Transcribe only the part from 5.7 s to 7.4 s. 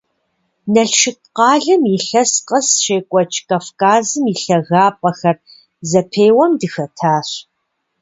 зэпеуэм дыхэтащ.